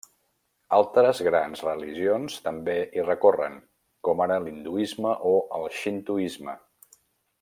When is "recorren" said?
3.09-3.59